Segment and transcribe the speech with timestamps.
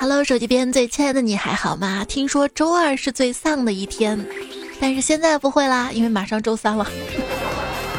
[0.00, 2.02] Hello，手机边最亲爱的你还好吗？
[2.08, 4.18] 听说周二是最丧的一天，
[4.80, 6.90] 但是现在不会啦，因为马上周三了。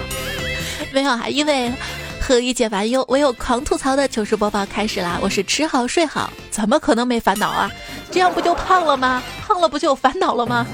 [0.91, 1.71] 没有啊，因为
[2.19, 5.19] 何以解烦忧，唯有狂吐槽的糗事播报开始啦！
[5.21, 7.71] 我是吃好睡好，怎么可能没烦恼啊？
[8.09, 9.21] 这样不就胖了吗？
[9.45, 10.65] 胖了不就有烦恼了吗？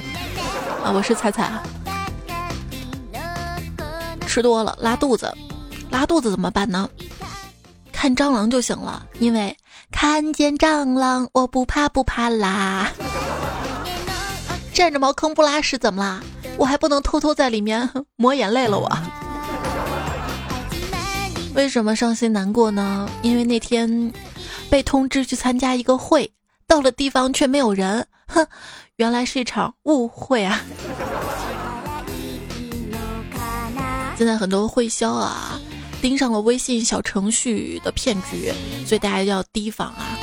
[0.82, 1.62] 啊，我是彩彩啊。
[4.26, 5.30] 吃多了拉肚子，
[5.90, 6.90] 拉肚子怎么办呢？
[7.92, 9.54] 看蟑螂就行了，因为
[9.92, 12.92] 看见蟑螂我不怕不怕啦。
[14.74, 16.22] 占着茅坑不拉屎怎么啦？
[16.58, 18.90] 我还不能偷偷在里面抹眼泪了我。
[21.56, 23.10] 为什么伤心难过呢？
[23.24, 24.14] 因为那天
[24.70, 26.32] 被通知去参加一个会，
[26.68, 28.46] 到了地方却没有人，哼，
[28.98, 30.62] 原来是一场误会啊。
[34.16, 35.60] 现在很多会销啊，
[36.02, 38.54] 盯上了微信小程序的骗局，
[38.86, 40.18] 所以大家要提防啊。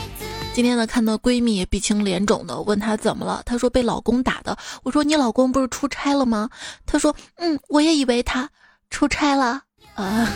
[0.55, 4.57] 今天呢，看到闺蜜鼻青脸肿的，问她怎么了，她说被老公打的。
[4.85, 6.49] 我说你老公不是出差了吗？
[6.87, 8.49] 她说嗯，我也以为他
[8.89, 9.63] 出差了
[9.95, 10.29] 啊。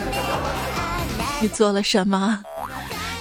[1.41, 2.43] 你做了什么？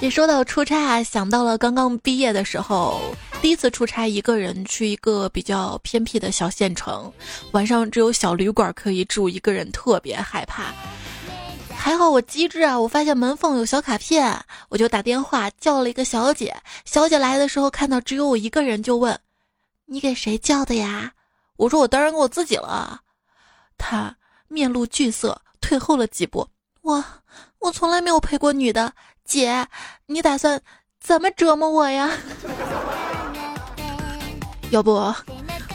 [0.02, 3.00] 一说到出差啊，想到了刚刚毕业的时候。
[3.40, 7.14] 第一次出差，一个人去一个比较偏僻的小县城，
[7.52, 10.74] 晚上只有小旅馆可以住，一个人特别害怕。
[11.80, 16.53] 还好我机智啊，我发现门缝有小卡片，我就打电话叫了一个小姐。
[16.84, 19.17] 小姐来的时候看到只有我一个人，就问
[19.88, 21.14] ：“你给谁叫的呀？”
[21.56, 23.00] 我说：“我当然给我自己了。”
[23.78, 24.14] 她
[24.50, 26.45] 面露惧色，退后了几步。
[26.81, 27.03] 我
[27.59, 28.91] 我从来没有陪过女的，
[29.23, 29.66] 姐，
[30.08, 30.62] 你打算
[31.00, 32.12] 怎么折磨我呀？
[34.72, 35.14] 要不，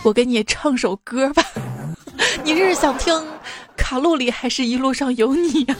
[0.05, 1.43] 我给你唱首歌吧？
[2.45, 3.15] 你这是想听
[3.83, 5.77] 《卡路里》还是一路上有你呀？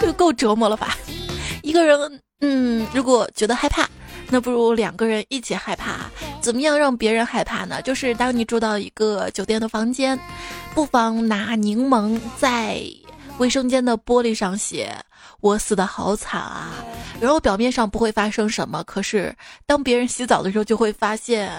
[0.00, 0.96] 这 够折磨了吧？
[1.62, 3.88] 一个人，嗯，如果觉得害怕，
[4.28, 6.10] 那不如两个人一起害怕。
[6.40, 7.80] 怎么样让别人害怕呢？
[7.82, 10.18] 就是当你住到一个酒店的房间，
[10.74, 12.82] 不妨拿柠檬在
[13.38, 14.92] 卫生间的玻璃上写。
[15.40, 16.70] 我死的好惨啊！
[17.18, 21.50] 然后表面上不会发生什么，可是当别人洗澡的时候，就会发现，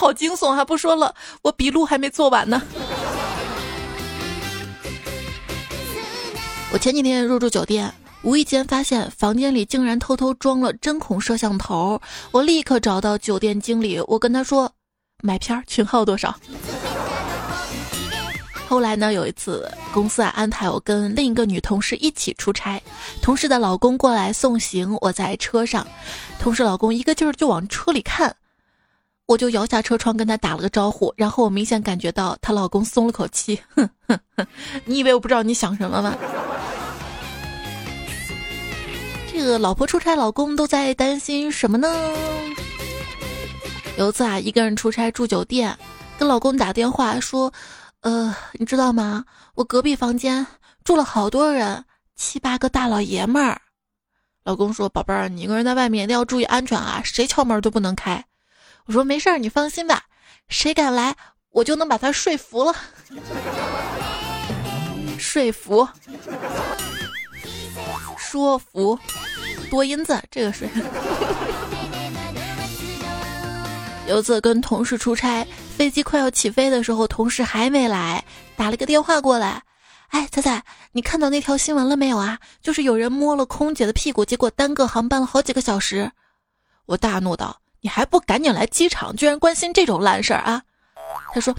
[0.00, 0.64] 好惊悚啊！
[0.64, 2.62] 不说了，我笔录还没做完呢。
[6.72, 12.00] 我前几天入住酒店，无意间发现房间里竟然偷偷装了针孔摄像头，
[12.30, 14.72] 我立刻找到酒店经理，我跟他说，
[15.22, 16.34] 买片群号多少？
[18.66, 19.12] 后来呢？
[19.12, 22.82] 有一次公司啊安排我跟另一个女同事一起出差，
[23.20, 25.86] 同事的老公过来送行，我在车上，
[26.40, 28.34] 同事老公一个劲儿就往车里看，
[29.30, 34.44] 我就摇下车窗跟他打了个招呼，然后我明显感觉到她老公松了口气，哼哼哼，
[34.84, 36.16] 你以为我不知道你想什么吗？
[39.32, 41.88] 这个老婆出差，老公都在担心什么呢？
[43.96, 45.78] 有一次啊，一个人出差住酒店，
[46.18, 47.52] 跟老公打电话说。
[48.00, 49.24] 呃，你知道吗？
[49.54, 50.44] 我隔壁房间
[50.82, 51.84] 住了好多人，
[52.16, 53.60] 七八个大老爷们儿。
[54.42, 58.24] 老公说：“宝贝儿，你一个人在外面一定要注意安全啊，谁敲门都不能开。”
[58.90, 60.02] 我说：“没事儿，你放心吧，
[60.48, 61.14] 谁敢来，
[61.50, 62.74] 我就能把他说服了。”
[65.16, 65.88] 说服，
[68.18, 68.98] 说服，
[69.70, 70.68] 多音字，这个是。
[74.08, 75.46] 有次跟同事出差。
[75.78, 78.24] 飞机快要起飞的时候，同事还没来，
[78.56, 79.62] 打了个电话过来。
[80.08, 82.40] 哎，彩彩，你看到那条新闻了没有啊？
[82.60, 86.10] 就是有人摸了空姐的屁股，结果耽搁航班了好几个小时。
[86.86, 90.62] 我大怒道：“你还不赶紧来机场，居然关心这种烂事儿啊！”
[91.32, 91.54] 他说：“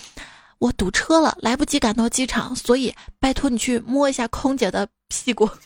[0.59, 5.50] 我堵车了，来不及赶到机场，所以拜托你去摸一下空姐的屁股。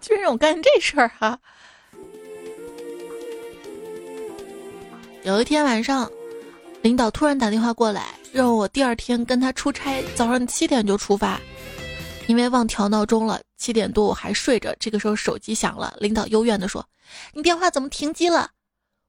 [0.00, 1.38] 居然让我干这事儿哈！
[5.22, 6.10] 有一天晚上。
[6.82, 11.40] 领导突然打电话过来，让我第二天跟他出差，早上七点就出发。
[12.28, 14.72] 因为忘调闹钟了，七点多我还睡着。
[14.78, 16.86] 这个时候手机响了，领导幽怨地说
[17.34, 18.50] ：“你电话怎么停机了？”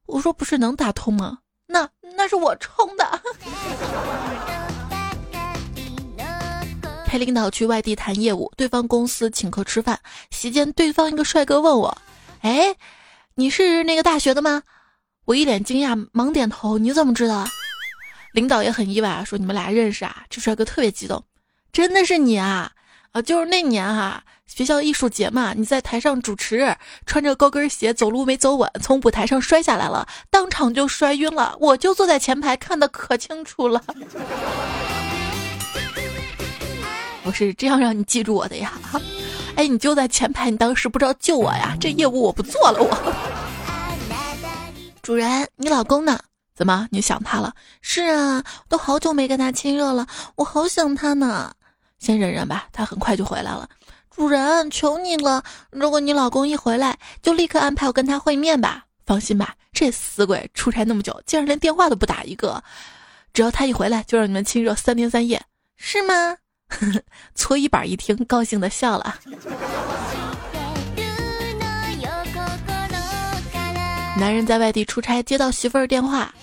[0.07, 1.37] 我说：“不是能打通吗？”
[1.67, 3.05] 那那是我充的。
[7.05, 9.99] 陪领导去外地谈业务，对方公司请客吃饭，
[10.31, 11.97] 席间对方一个帅哥问我
[12.41, 12.75] ：“哎，
[13.35, 14.63] 你是那个大学的吗？”
[15.25, 16.77] 我一脸惊讶，忙点头。
[16.77, 17.45] 你怎么知道？
[18.33, 20.23] 领导也很意外，说你们俩认识啊？
[20.29, 21.23] 这帅哥特别激动，
[21.71, 22.71] 真的是你啊！
[23.21, 26.75] 就是那年哈，学校艺术节嘛，你在台上主持，
[27.05, 31.55] 穿着高跟鞋走路没走稳，从舞台上摔下来了，当场就摔晕了。
[31.59, 33.81] 我就坐在前排，看得可清楚了。
[37.23, 38.73] 我是这样让你记住我的呀。
[39.55, 41.75] 哎，你就在前排，你当时不知道救我呀？
[41.79, 43.13] 这业务我不做了，我。
[45.01, 46.19] 主人，你老公呢？
[46.55, 47.53] 怎么你想他了？
[47.81, 51.53] 是啊，都好久没跟他亲热了，我好想他呢。
[51.99, 53.67] 先忍忍吧，他很快就回来了。
[54.09, 58.85] 主人，求你了，如果你老公一回来，就立刻安排我跟他会面吧。
[59.05, 62.63] 放心吧，这死鬼出差那么久，竟然连电话都不打一个。
[63.33, 65.41] 只要他一回来，就让你们亲热三天三夜，
[65.75, 66.37] 是吗？
[67.35, 69.15] 搓衣板一听，高兴的笑了。
[74.17, 76.33] 男人在外地出差，接到媳妇儿电话：“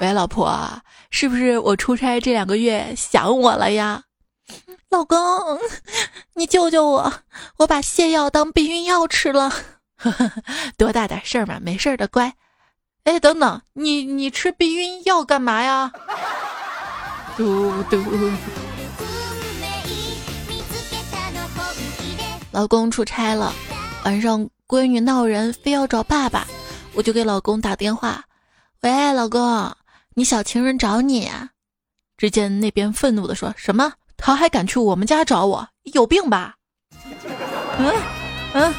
[0.00, 0.80] 喂，老婆，
[1.10, 4.02] 是不是我出差这两个月想我了呀？”
[4.88, 5.18] 老公，
[6.34, 7.12] 你救救我，
[7.58, 9.52] 我把泻药当避孕药吃了。
[10.78, 12.34] 多大点事儿嘛，没事儿的，乖。
[13.04, 15.92] 哎，等等，你你吃避孕药干嘛呀？
[17.36, 18.02] 嘟嘟。
[22.52, 23.52] 老公出差了，
[24.04, 26.46] 晚上闺女闹人，非要找爸爸，
[26.94, 28.24] 我就给老公打电话。
[28.80, 29.74] 喂，老公，
[30.14, 31.30] 你小情人找你。
[32.16, 33.92] 只见那边愤怒的说什么？
[34.16, 35.68] 他还敢去我们家找我？
[35.92, 36.54] 有病吧？
[37.78, 37.92] 嗯
[38.54, 38.74] 嗯。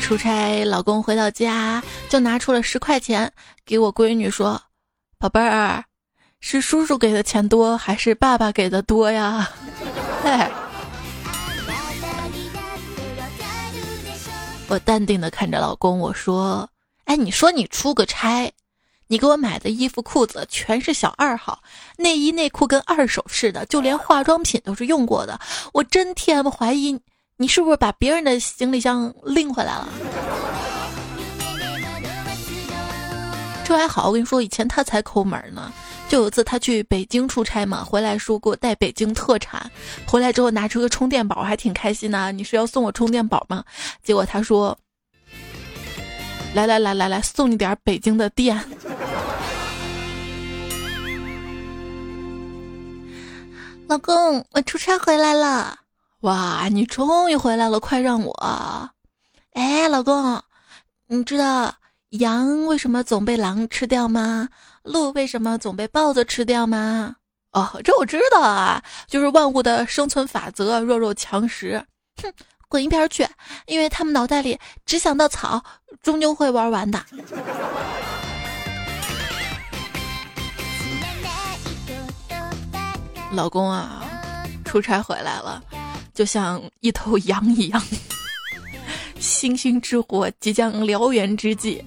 [0.00, 3.32] 出差，老公回到家就拿出了十块钱
[3.64, 4.60] 给我闺女说
[5.18, 5.82] ：“宝贝儿，
[6.40, 9.48] 是叔叔给的钱多还是爸爸给的多呀？”
[10.22, 10.50] 嘿，
[14.68, 16.68] 我淡定的看着老公，我说
[17.06, 18.52] ：“哎，你说你出个差，
[19.06, 21.62] 你给我买的衣服裤子全是小二号，
[21.96, 25.38] 内衣内裤跟二手似的，就连化妆品都是用过的，
[25.72, 26.98] 我真 TM 怀疑。”
[27.36, 29.88] 你是不是把别人的行李箱拎回来了？
[33.64, 35.72] 这还好，我跟你说，以前他才抠门呢。
[36.08, 39.68] 就有一次他去北京出差嘛，回来说给我带北京特产，
[40.06, 42.30] 回来之后拿出个充电宝，还挺开心的。
[42.30, 43.64] 你是要送我充电宝吗？
[44.00, 44.78] 结果他说
[46.54, 48.58] ：“来来来来来，送你点北京的电。”
[53.86, 55.80] 老公，我出差回来了。
[56.20, 57.78] 哇，你终于回来了！
[57.78, 58.90] 快让我，
[59.52, 60.42] 哎，老公，
[61.08, 61.74] 你知道
[62.10, 64.48] 羊为什么总被狼吃掉吗？
[64.84, 67.16] 鹿为什么总被豹子吃掉吗？
[67.52, 71.84] 哦，这我知道啊，就是万物的生存法则，弱肉强食。
[72.22, 72.32] 哼，
[72.74, 73.24] 滚一边去！
[73.66, 75.62] 因为他们脑袋里只想到草，
[76.02, 77.00] 终究会玩完的。
[83.30, 84.04] 老公啊，
[84.64, 85.62] 出差回来了。
[86.12, 87.80] 就像一头羊一样，
[89.20, 91.80] 星星之火即将燎原之际，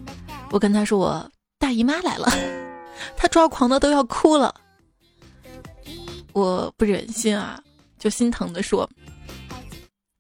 [0.52, 1.30] 我跟他说我
[1.60, 2.32] 大姨妈来了，
[3.18, 4.56] 他抓狂的都要哭了。
[6.32, 7.62] 我不忍心啊，
[8.00, 8.90] 就心疼的说：“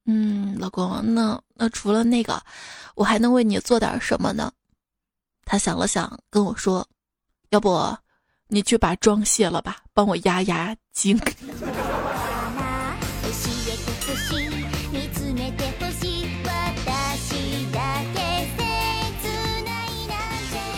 [0.07, 2.41] 嗯，老公，那那除了那个，
[2.95, 4.51] 我还能为你做点什么呢？”
[5.45, 6.87] 他想了想，跟我说
[7.51, 7.95] ：“要不
[8.47, 11.19] 你去把妆卸了吧，帮我压压惊。”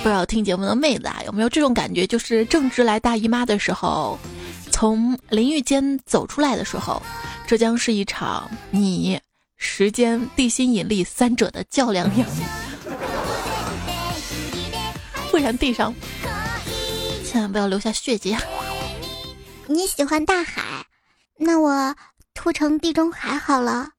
[0.02, 2.08] 不知道听节目的妹子啊，有没有这种感觉？
[2.08, 4.18] 就是正值来大姨妈的时候，
[4.72, 7.02] 从淋浴间走出来的时候，
[7.46, 9.20] 这将是一场你、
[9.62, 12.26] 时间、地心引力三者的较量呀！
[15.30, 15.94] 不然地上
[17.26, 18.42] 千万不要留下血迹啊！
[19.68, 20.86] 你喜欢大海，
[21.38, 21.94] 那我
[22.34, 23.90] 涂成地中海好了。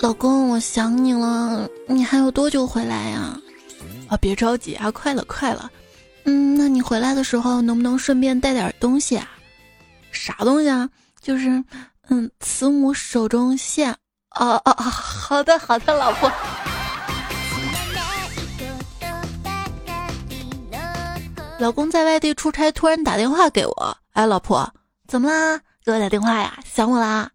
[0.00, 3.40] 老公，我想你了，你还有多久回来呀？
[4.08, 5.70] 啊，别着急啊，快了，快了。
[6.24, 9.28] 嗯，那你回来的时候能不能顺便带点东西啊？
[10.10, 10.88] 啥东西啊？
[11.20, 11.62] 就是，
[12.08, 13.90] 嗯，慈母手中线。
[14.30, 14.82] 哦哦哦！
[14.82, 16.30] 好的，好的，老婆。
[21.58, 23.96] 老公在外地出差，突然打电话给我。
[24.12, 24.68] 哎，老婆，
[25.06, 25.60] 怎么啦？
[25.84, 26.58] 给我打电话呀？
[26.64, 27.30] 想我啦？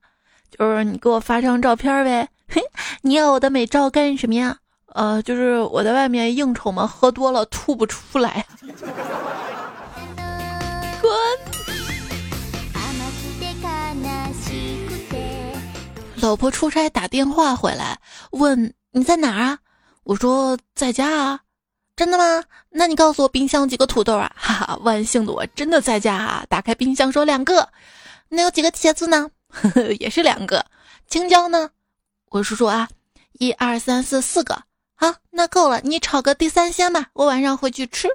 [0.49, 2.27] 就是你给我发张照片呗。
[2.47, 2.61] 嘿，
[3.01, 4.57] 你要我的美照干什么呀？
[4.93, 8.45] 呃，就是我在外面应酬嘛，喝多了吐不出来。
[11.01, 11.11] 滚！
[16.21, 17.97] 老婆出差打电话回来，
[18.31, 19.59] 问你在哪儿啊？
[20.03, 21.39] 我说在家啊。
[21.95, 22.43] 真的吗？
[22.69, 24.31] 那你告诉我冰箱几个土豆啊？
[24.35, 26.45] 哈哈，万幸的我真的在家啊！
[26.47, 27.67] 打开冰箱说两个。
[28.29, 29.29] 那有几个茄子呢？
[29.49, 30.65] 呵呵，也是两个。
[31.07, 31.69] 青椒呢？
[32.29, 32.87] 我是说啊，
[33.33, 34.61] 一二三四四个，
[35.01, 38.09] 好，那够了，你炒个地三鲜吧，我晚上回去吃。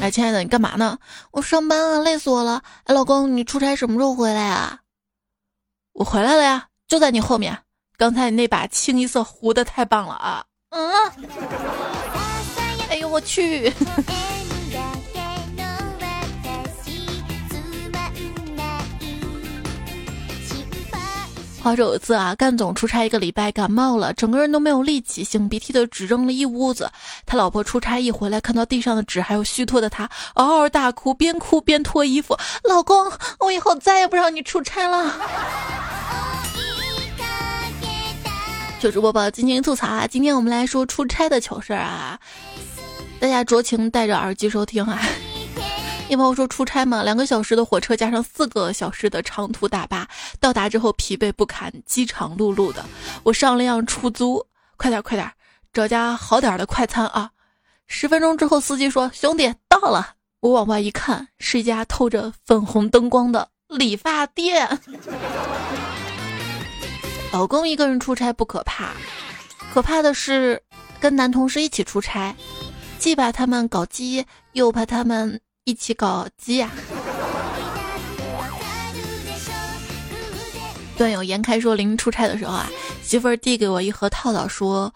[0.00, 0.98] 哎，亲爱的，你干嘛呢？
[1.30, 2.60] 我上班啊，累死我了。
[2.86, 4.80] 哎，老公，你出差什么时候回来啊？
[5.92, 7.62] 我回来了呀，就在你后面。
[7.96, 10.44] 刚才你那把清一色糊的太棒了啊！
[10.70, 10.90] 嗯。
[12.88, 13.72] 哎呦我去！
[21.62, 26.90] 话说有一次啊，干总出差一个礼拜，感冒了，整个人都没有力气，擤鼻涕的纸扔了一屋子。
[27.26, 32.34] 他老婆出差一回来，看到地上的纸还有虚脱的他，嗷嗷大哭，边哭边脱衣服。
[32.64, 35.14] 老公，我以后再也不让你出差了。
[38.80, 42.18] 糗主播宝今天吐槽啊，今天我们来说出差的糗事儿啊，
[43.20, 44.98] 大家酌情戴着耳机收听啊。
[46.10, 50.08] 一朋友说出差嘛，两个小时的火车加上四个小时的长途大巴，
[50.40, 52.84] 到达之后疲惫不堪，饥肠辘辘的。
[53.22, 54.44] 我上了辆出租，
[54.76, 55.30] 快点快点，
[55.72, 57.30] 找家好点的快餐啊！
[57.86, 64.80] 十分钟之后，司机说：“兄弟到了。”我往外一看，是一家透着粉红灯光的理发店。
[67.32, 68.94] 老公一个人出差不可怕，
[69.72, 70.60] 可怕的是
[70.98, 72.34] 跟男同事一起出差，
[72.98, 75.40] 既怕他们搞基，又怕他们。
[75.64, 76.70] 一起搞基呀！
[80.96, 82.68] 段友严开说，临出差的时候啊，
[83.02, 84.92] 媳妇儿递给我一盒套套，说：“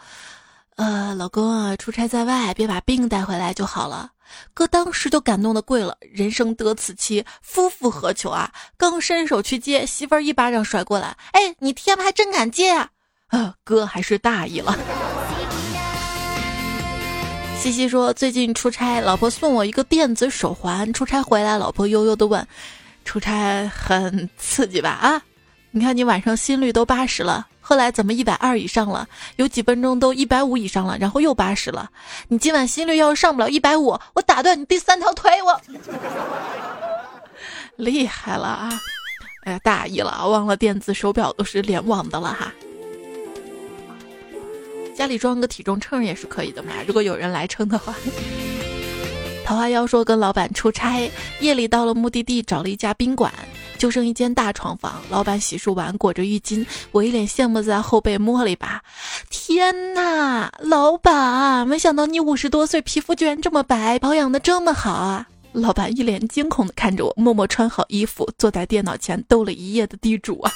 [0.77, 4.11] 呃，老公啊，出差在外，别把病带回来就好了。”
[4.53, 8.51] 哥当时就感动的跪了，人生得此妻，夫复何求啊！
[8.77, 12.91] 刚伸手去接，媳妇儿一巴掌甩过来，哎，你天还真敢接啊！
[13.29, 14.77] 啊，哥还是大意了。
[17.65, 20.93] 西西说：“最近出差，老婆送我一个电子手环。
[20.93, 22.47] 出差回来，老婆悠悠的问
[23.07, 25.23] ：‘出差很刺激吧？’啊，
[25.71, 29.09] 你看你晚上心率都八十了，后来怎么一百二以上了？
[29.37, 31.91] 有几分钟都一百五以上了，然后又八十了。
[32.29, 35.33] 你今晚心率要是上不了一百五，我打断你第三条腿！
[35.43, 35.59] 我
[37.83, 38.69] 厉害了啊！
[39.45, 42.53] 哎呀，大意了，忘了电子手表都是联网的了哈。”
[44.95, 47.95] 家里装个体重秤也是可以的嘛，如果有人来称的话。
[49.45, 51.11] 桃花妖说跟老板出差，
[51.41, 53.31] 夜里到了目的地，找了一家宾馆，
[53.77, 55.03] 就剩一间大床房。
[55.11, 58.83] 老板洗漱完裹着浴巾，我一脸羡慕在后背摸了一把。
[59.29, 65.27] 天哪，老板，没想到你五十多岁皮肤居然这么白，保养的这么好啊！
[65.53, 70.51] 老板一脸惊恐的看着我，默默穿好衣服，坐在电脑前斗了一夜的地主啊。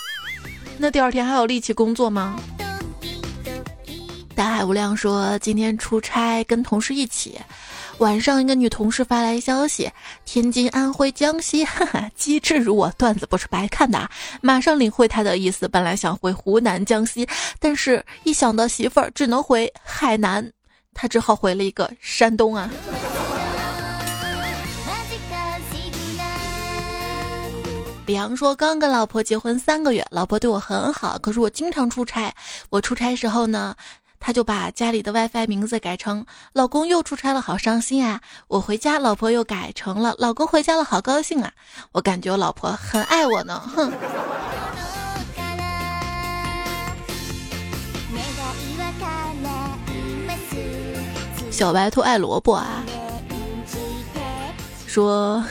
[0.78, 2.40] 那第二天还有力气工作吗？
[4.38, 7.40] 大海无量说：“今天出差，跟同事一起。
[7.99, 9.90] 晚上，一个女同事发来消息：
[10.25, 14.09] 天津、安徽、江西，哈哈，机智如我，段子不是白看的。
[14.40, 15.66] 马上领会他的意思。
[15.66, 17.28] 本来想回湖南、江西，
[17.59, 20.52] 但是一想到媳妇儿，只能回海南，
[20.95, 22.71] 他只好回了一个山东啊。”
[28.07, 32.33] 李阳说：“刚跟老婆结婚三个月，老婆对我很好，可是我经常出差。
[32.71, 33.75] 我出差时候呢。”
[34.21, 41.53] 他就把家里的 WiFi 名字改成“老公又出差了，好伤心啊！”我回家，老婆又改成了“老公回家了，好高兴啊！”
[41.93, 43.93] 我感觉我老婆很爱我呢，哼。
[51.51, 52.85] 小白兔爱萝卜啊，
[54.87, 55.45] 说。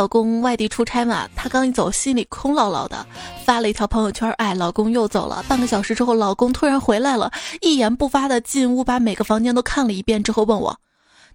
[0.00, 3.06] 老公外地出差嘛，他刚一走，心里空落落的，
[3.44, 7.30] 发了一条朋友圈：“哎，老公又走了。”半个小时之后，老公突然回来了，
[7.60, 10.80] 一言不发的进屋，把每个房间都看了一遍之后，问我：“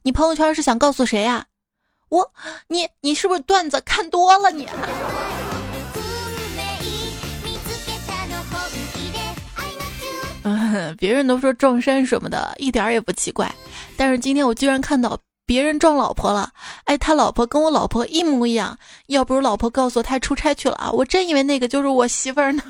[0.02, 1.46] 你朋友圈是想告诉谁呀？”
[2.10, 2.32] 我，
[2.70, 4.68] 你，你是不是段子看多了你？
[10.42, 13.54] 嗯， 别人都说撞衫什么的，一点也不奇怪，
[13.96, 15.16] 但是今天我居然看到。
[15.46, 16.50] 别人撞老婆了，
[16.86, 18.78] 哎，他老婆跟我老婆一模一样。
[19.08, 22.64] 要不是老婆告诉我他出差去了啊，我真以为那个就是我媳妇儿呢。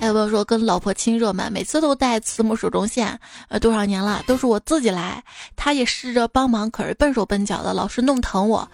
[0.00, 5.22] 还有朋友说跟老婆亲热嘛，每次都带慈母手中线，呃，多少年了都是我自己来，
[5.56, 8.68] 他也试着帮忙，可是笨手笨脚的，老是弄疼我。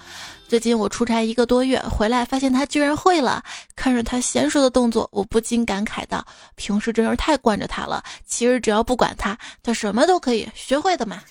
[0.51, 3.41] 最近我出差一个多月回来，发现他居然会了。
[3.77, 6.27] 看着他娴熟的动作，我不禁感慨道
[6.59, 8.03] ：“平时真是太惯着他了。
[8.27, 11.23] 其实只要不管他，他什么都可以学会的嘛。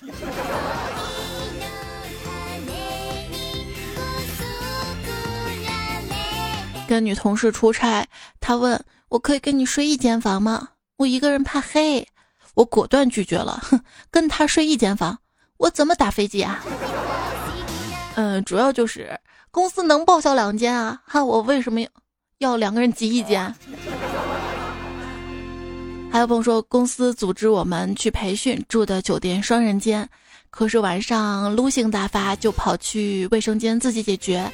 [6.88, 8.06] 跟女同事出差，
[8.40, 10.66] 他问我可以跟你睡一间房吗？
[10.96, 12.08] 我一个人怕黑，
[12.54, 13.62] 我果断拒绝了。
[13.64, 13.78] 哼，
[14.10, 15.18] 跟他睡一间房，
[15.58, 16.64] 我怎么打飞机啊？
[18.16, 19.18] 嗯，主要就是
[19.50, 21.80] 公司能报销两间啊，哈，我为什么
[22.38, 23.50] 要两个人挤一间？
[26.12, 30.06] 还有朋友说，公司组织我们去培训，住的酒店双人间，
[30.50, 34.50] 可是晚上撸性大发，就跑去卫生间自己解决，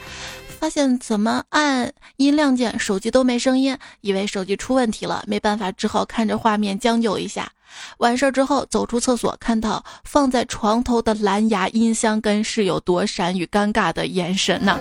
[0.61, 7.51] 发现怎么按音量键，手机都没声音，以为手机出问题了，没办法，只好看着画面将就一下。
[7.99, 14.79] 完事儿之后走出厕所，看到放在床头的蓝牙音箱，跟室友躲闪与尴尬的眼神呢。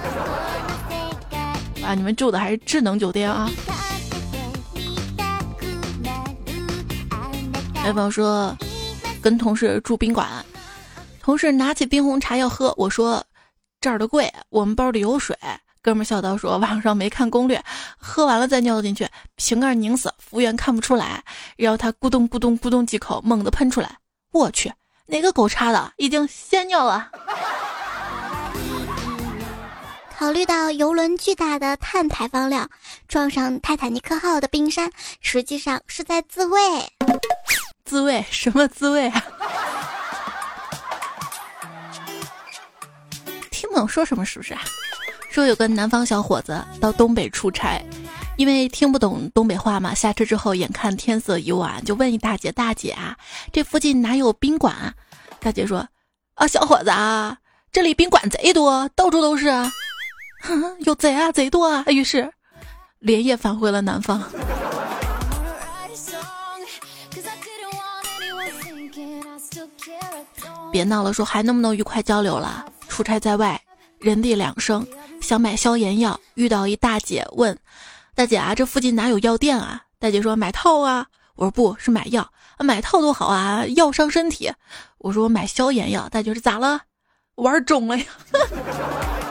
[1.83, 3.49] 啊，你们住的还是智能酒店啊？
[7.85, 8.57] 有朋友说，
[9.21, 10.27] 跟同事住宾馆，
[11.21, 13.23] 同事拿起冰红茶要喝，我说
[13.79, 15.37] 这儿的贵，我们包里有水。
[15.85, 17.63] 哥们笑道说网上没看攻略，
[17.95, 21.23] 喝完了再尿进去，瓶盖拧死，服务员看不出来，
[21.57, 23.99] 然后他咕咚咕咚咕咚几口猛地喷出来，
[24.31, 24.73] 我去，
[25.05, 27.11] 哪个狗叉的，已经先尿了。
[30.17, 32.67] 考虑到游轮巨大的碳排放量，
[33.07, 34.89] 撞上泰坦尼克号的冰山，
[35.21, 36.59] 实际上是在自卫。
[37.83, 39.21] 自卫什么自卫啊？
[43.51, 44.61] 听不懂说什么是不是啊？
[45.35, 47.83] 说有个南方小伙子到东北出差，
[48.37, 53.17] 因为听不懂东北话嘛，下车之后眼看天色已晚，就问一大姐：“大姐啊，
[53.51, 54.95] 这附近哪有宾馆？”
[55.41, 55.85] 大姐说
[56.35, 57.37] ：“啊，小伙子啊，
[57.69, 59.49] 这里宾馆贼多，到处都是。
[60.85, 62.31] 有贼啊，贼多啊。”于是
[62.99, 64.23] 连夜返回了南方。
[70.71, 72.65] 别闹了，说还能不能愉快交流了？
[72.87, 73.61] 出差在外，
[73.99, 74.87] 人地两生，
[75.25, 77.57] 想买消炎药，遇到一大姐问
[78.15, 84.53] ：“大姐啊，这附近哪有药店啊？”大姐说：“买套啊。”我说：“不是买药，买套多好啊，药伤身体。”
[84.99, 86.81] 我说：“我买消炎药。”大姐说：“咋了？
[87.35, 88.05] 玩肿了呀？”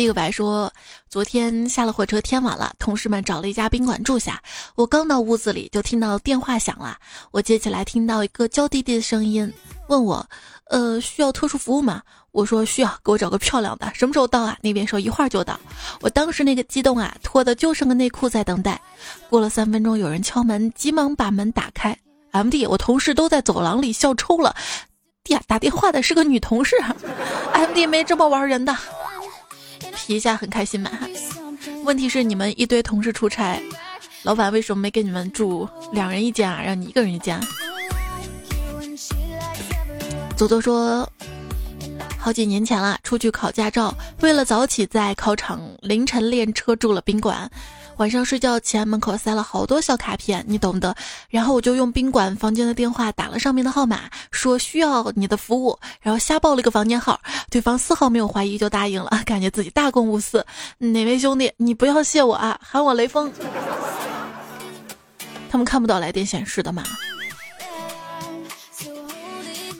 [0.00, 0.72] 立个白说。
[1.10, 4.40] 昨天下了火车，天晚了，同事们找了一家宾馆住下。
[4.76, 6.96] 我刚到屋子里，就听到电话响了。
[7.32, 9.52] 我接起来，听到一个娇滴滴的声音，
[9.88, 10.26] 问我
[10.70, 12.00] ：“呃，需要特殊服务吗？”
[12.32, 13.92] 我说：“需要，给我找个漂亮的。
[13.92, 15.60] 什么时候到啊？”那边说：“一会儿就到。”
[16.00, 18.80] 我当时那个激动啊，脱的就剩个内裤在等待。
[19.28, 21.94] 过了三分钟，有人敲门，急忙把门打开。
[22.30, 24.54] M D，我同事都在走廊里笑抽了。
[25.28, 26.76] 呀，打电话的是个女同事。
[27.52, 28.76] M D 没这么玩人的。
[29.94, 30.90] 皮一下很开心嘛？
[31.84, 33.60] 问题是你们一堆同事出差，
[34.22, 36.62] 老板为什么没给你们住两人一间啊？
[36.62, 37.40] 让你一个人一间？
[40.36, 41.10] 左左说，
[42.18, 47.50] 好几年前了，出去考驾照，为了早起，在考场凌晨练车，住了宾馆。
[48.00, 50.96] 晚上睡觉前，门口塞了好多小卡片，你懂的。
[51.28, 57.20] 然后我就用宾馆房间的电话打了上面的号码，说需要你的服务，然后瞎报了一个房间号。
[57.50, 60.42] 对方丝毫没有怀疑就答应了，感觉自己大公无私。
[60.78, 63.30] 哪位兄弟，你不要谢我啊，喊我雷锋。
[65.50, 66.82] 他们看不到来电显示的吗？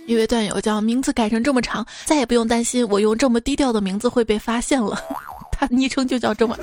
[0.07, 5.03] 一位段友将名字改成这么长，再也不用担心我用这么低调的名字会被发现了。
[5.51, 6.55] 他昵称就叫这么。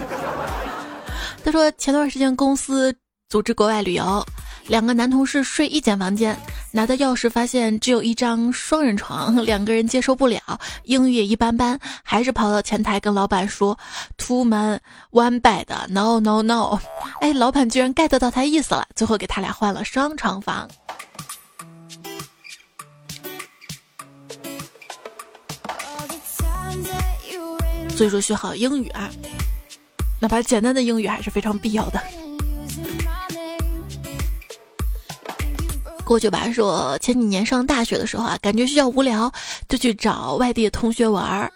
[1.48, 2.94] 他说，前段时间公司
[3.30, 4.22] 组织国外旅游，
[4.68, 6.38] 两个男同事睡一间房间，
[6.72, 10.42] 拿到钥匙发现只有一张双人床，两个人接受不了，
[10.84, 13.80] 英语也一般般，还是跑到前台跟老板说
[14.18, 14.78] ，two man
[15.12, 16.78] one bed，no no no，
[17.22, 20.70] 哎，老板居然 get 到他意思了，最后给他俩换了双床房。
[27.96, 29.10] 所以说学好英语啊。
[30.20, 32.02] 哪怕简单的英语还是非常必要的。
[36.04, 39.32] 过去吧，说前几年上大学的时候啊，感觉学校无聊，
[39.68, 41.52] 就去找外地的同学玩儿。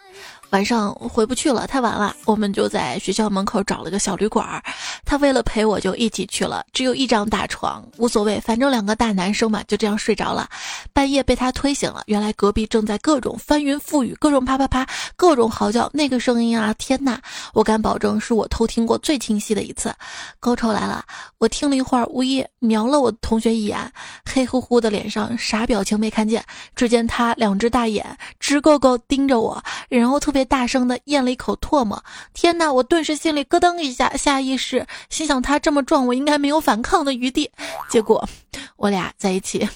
[0.52, 4.62] 晚上回不去了，太晚了，我们就在学校门口找了个小旅馆。
[5.06, 6.66] 他为了陪我，就一起去了。
[6.74, 10.50] 只有一张大床，无所谓，反正两个大男生嘛，就这样睡着了。
[10.92, 14.86] 半夜被他推醒了，原来隔壁正在各种翻云覆雨，各种啪啪啪，
[15.16, 15.90] 各种嚎叫。
[15.94, 17.18] 那个声音啊，天呐！
[17.54, 19.94] 我敢保证是我偷听过最清晰的一次。
[20.42, 21.06] 高潮来了，
[21.38, 23.80] 我听了一会儿，无意瞄了我同学一眼，
[24.26, 26.44] 黑乎乎的脸上啥表情没看见，
[26.76, 28.06] 只见他两只大眼
[28.38, 30.41] 直勾勾盯着我，然后特别。
[30.42, 32.74] 被大声的咽了一口唾沫，天哪！
[32.74, 37.52] 我顿时心里咯噔一下，下意识心想他这么壮，我应该没有反抗的余地。
[37.88, 38.28] 结果
[38.76, 39.70] 我俩在一起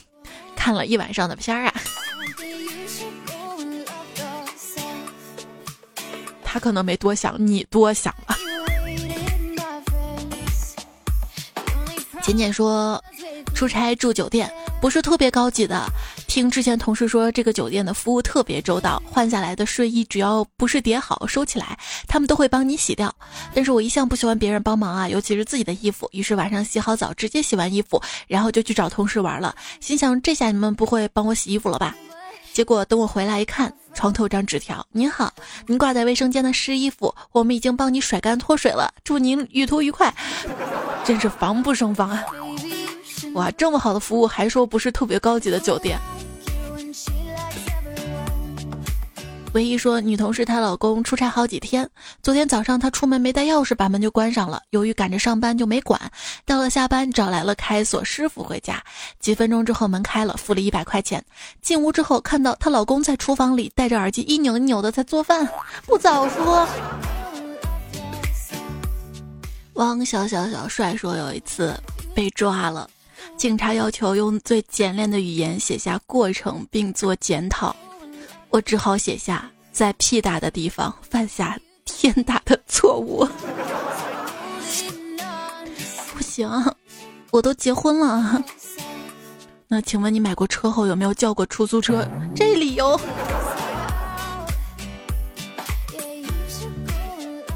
[0.56, 1.73] 看了一晚上的片儿啊。
[6.43, 8.36] 他可能没多想，你多想了。
[12.23, 12.99] 简简说，
[13.54, 14.51] 出差住酒店，
[14.82, 15.86] 不是特别高级的。
[16.36, 23.15] 听之前同事说，这个酒店的服务特别周到，换下来的睡衣只要不是叠好收起来，他们都会帮你洗掉。
[23.54, 26.10] 但是我一向不喜欢别人帮忙啊，尤其是自己的衣服。
[26.12, 29.56] 于是晚上洗好澡，直接洗完衣服，然后就去找同事玩了。
[29.80, 31.95] 心想这下你们不会帮我洗衣服了吧？
[32.52, 35.32] 结果等我回来一看，床头张纸条：“您好，
[35.67, 40.13] 您挂在卫生间的湿衣服，我们已经帮你甩干脱水了，祝您旅途愉快。
[41.06, 42.26] ”真是防不胜防啊！
[43.36, 46.00] 哇，这么好的服务，还说不是特别高级的酒店。
[49.54, 51.89] 唯一说，女同事她老公出差好几天，
[52.21, 54.62] 昨天早上她出门没带钥匙，把门就关上了。
[54.71, 56.00] 由于赶着上班，就没管。
[56.45, 58.82] 到了下班，找来了开锁师傅回家。
[59.19, 61.24] 几分钟之后，门开了，付了一百块钱。
[61.62, 65.48] 进屋之后，看到她老公在厨房里戴着耳机一扭一扭的在做饭，
[65.86, 66.67] 不早说。
[69.76, 71.78] 汪小小小帅说，有一次
[72.13, 72.89] 被抓了，
[73.38, 77.75] 警察要求用最简练的语言写下过程并做检讨。
[78.49, 83.27] 我只好写下在屁大的地方犯下天大的错误。
[86.13, 86.49] 不行，
[87.31, 88.43] 我都结婚了。
[89.67, 92.07] 那请问你买过车后有没有叫过出租车？
[92.35, 92.99] 这理由。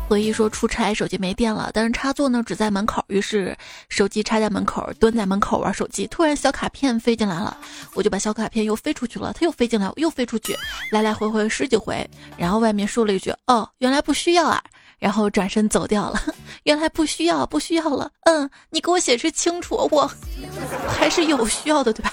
[0.09, 3.55] 回忆说出差手机没电了，但是插座呢只在门口，于是
[3.89, 6.07] 手机插在门口，蹲在门口玩手机。
[6.07, 7.55] 突然小卡片飞进来了，
[7.93, 10.57] 我就把小卡片又飞出去了，它又飞进来，又飞出去，
[10.91, 12.09] 来来回回十几回。
[12.35, 14.59] 然后外面说了一句：“哦，原来不需要啊。”
[14.97, 16.19] 然后转身走掉了。
[16.63, 18.09] 原来不需要，不需要了。
[18.23, 20.11] 嗯，你给我解释清楚，我
[20.89, 22.11] 还是有需要的，对吧？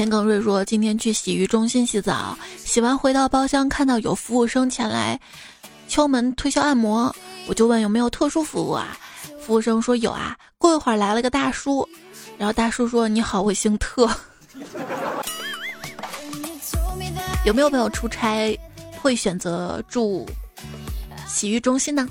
[0.00, 5.20] 田耿瑞说：“今天去洗浴中心洗澡，洗完回到包厢，看到有服务生前来
[5.88, 7.14] 敲门推销按摩，
[7.46, 8.96] 我就问有没有特殊服务啊？
[9.42, 10.34] 服务生说有啊。
[10.56, 11.86] 过一会儿来了个大叔，
[12.38, 14.08] 然后大叔说：‘你好，我姓特。’
[17.44, 18.58] 有没有朋友出差
[19.02, 20.26] 会选择住
[21.28, 22.08] 洗浴中心呢？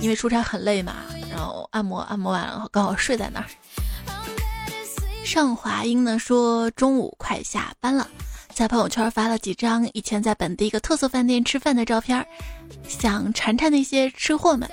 [0.00, 0.96] 因为出差很累嘛，
[1.30, 3.46] 然后按摩按摩完了刚好睡在那儿。”
[5.24, 8.08] 上华英呢说中午快下班了，
[8.52, 12.26] 在朋友圈发了几张以前在本地一个特色饭店吃饭的照片，
[12.88, 14.68] 想馋馋那些吃货们。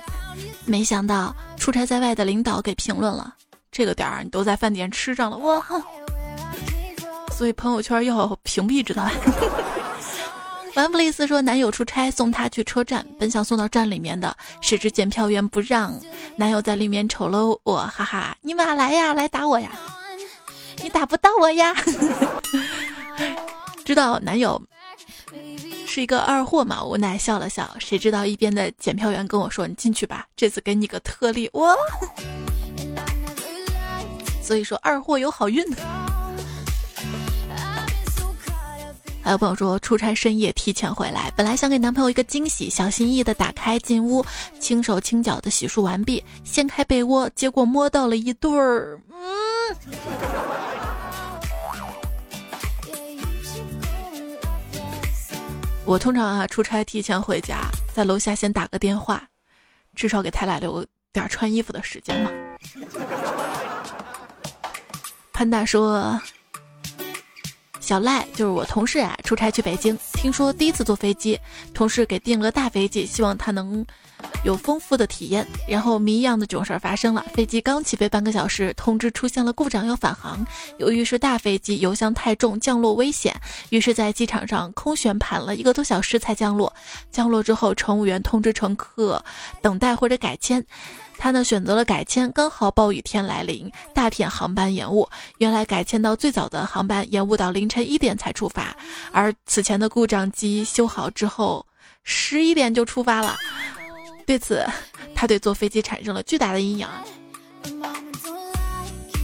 [0.64, 3.34] 没想到出差在外的领导给评论了
[3.70, 5.80] ：“这个点儿你都在饭店吃上了，哇哈！”
[7.32, 9.12] 所以朋友圈要屏蔽，知道吧？
[10.74, 15.94] 完布丽斯说男友出差送她去车站，本想送到站里面的，谁知检票员不让，
[16.36, 19.70] 男友在里面瞅了我，哈哈，你妈来呀，来打我呀！
[20.88, 21.74] 你打不到我呀！
[23.84, 24.58] 知道男友
[25.86, 26.82] 是一个二货嘛？
[26.82, 27.68] 无奈笑了笑。
[27.78, 31.74] 谁知道一边的检票员跟我说：“你进去吧，这次给你个特例。”哇！
[34.42, 35.62] 所以说二货有好运。
[39.22, 44.24] 还有朋友说出差深夜提前回来，本来想给男朋友一个惊喜，小心翼翼的打开进屋，
[44.58, 50.67] 轻手轻脚的洗漱完毕，掀开被窝，结果摸到了一对儿，嗯。
[55.88, 57.62] 我通常啊出差提前回家，
[57.94, 59.26] 在楼下先打个电话，
[59.94, 62.30] 至少给他俩留点穿衣服的时间嘛。
[65.32, 66.20] 潘大说。
[67.80, 71.38] 小赖就是我同事啊，出差去北京，听说第一次坐飞机，
[71.72, 73.86] 同事给订了大飞机，希望他能
[74.42, 75.46] 有丰富的体验。
[75.68, 80.44] 然后谜一样的囧事儿发生了，飞机刚起飞半个小时，通知出现了故障，要返航。
[80.78, 83.32] 由于是大飞机，油箱太重，降落危险，
[83.70, 86.74] 于是，在机场上空悬盘了一个多小时才降落。
[87.12, 89.24] 降落之后，乘务员通知乘客
[89.62, 90.66] 等待或者改签。
[91.18, 95.06] 他呢选择了改签，刚好暴雨天来临，大片航班延误。
[95.38, 98.74] 原来改签到最早的航班延误到凌晨一点才出发，
[99.10, 101.66] 而此前的故障机修好之后，
[102.04, 103.36] 十一点就出发了。
[104.24, 104.64] 对此，
[105.14, 106.88] 他对坐飞机产生了巨大的阴影。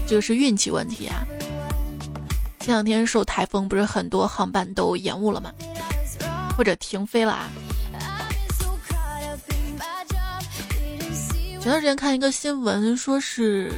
[0.06, 1.24] 这个是运气问题啊！
[2.60, 5.52] 前两天受台风，不是很多航班都延误了吗？
[6.56, 7.48] 或者停飞了啊？
[11.64, 13.72] 前段时间看一个新闻，说是，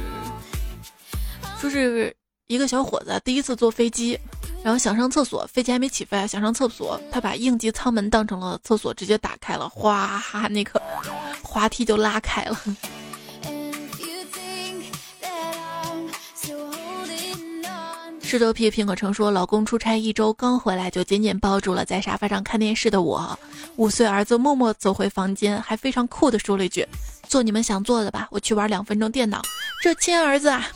[1.57, 2.13] 说是
[2.47, 4.19] 一个小伙子第一次坐飞机，
[4.61, 10.81] 然后想上厕所，飞机还没起飞，想上厕所，他把应急舱门当成了厕所，直接打开了，哗哈，那个
[11.41, 12.59] 滑梯就拉开了。
[18.21, 23.39] 石头皮苹果成说：“老公出差一周刚回来，就紧紧抱住了在沙发上看电视的我。
[23.77, 26.85] 五岁儿子默默走回房间，还非常酷的说了一句
[27.27, 29.41] ：“做你们想做的吧，我去玩两分钟电脑。”
[29.81, 30.67] 这亲儿子啊！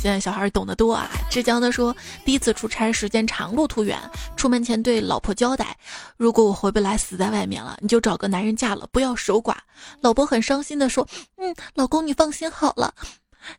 [0.00, 1.10] 现在小孩懂得多啊！
[1.28, 3.98] 浙江的说，第一次出差时间长，路途远，
[4.36, 5.76] 出门前对老婆交代：
[6.16, 9.56] 如果我回不来，死在外面了，你就找个男人嫁了，不要守寡。
[10.00, 12.94] 老婆很伤心的说：“嗯，老公你放心好了，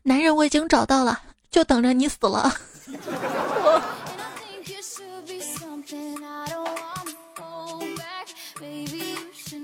[0.04, 1.20] 男人我已经找到了，
[1.50, 2.50] 就等着你死了。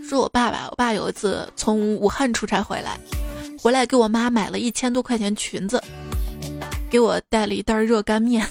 [0.09, 2.97] 说我爸爸，我爸有一次从武汉出差回来，
[3.59, 5.83] 回来给我妈买了一千多块钱裙子。
[6.88, 8.47] 给我带了一袋热干面。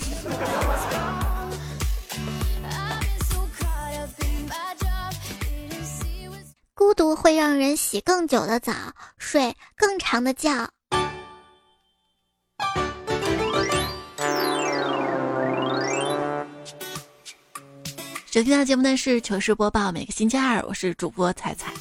[6.73, 8.73] 孤独会让人洗更久的澡，
[9.17, 10.74] 睡更长的觉。
[18.35, 21.71] 收听到节目的是糗事播报，每个星期二，我是主播彩彩。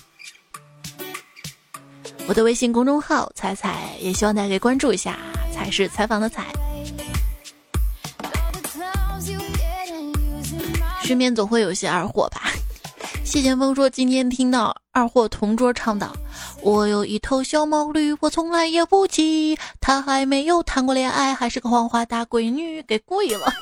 [2.28, 5.18] 我的微信公众号彩彩，也希望大家可以关注一下。
[5.52, 6.46] 彩是采访的采。
[11.02, 12.42] 身边总会有些二货吧？
[13.24, 16.14] 谢剑锋说今天听到二货同桌唱道
[16.62, 23.52] ：“我有一头小毛驴，我从来也不骑，他还没有谈过恋爱，还是个黄花大闺女，给跪了。